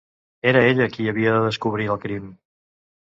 [0.51, 2.33] Era ella qui havia de descobrir el crim.